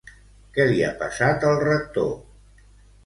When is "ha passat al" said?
0.87-1.61